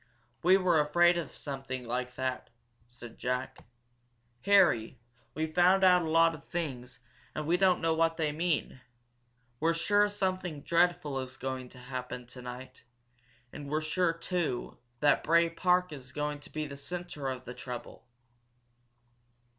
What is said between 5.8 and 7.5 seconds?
out a lot of things, and